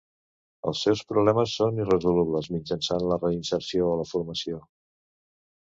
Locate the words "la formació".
4.03-4.63